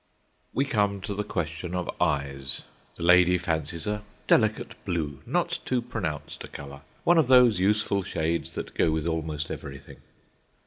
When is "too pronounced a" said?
5.63-6.47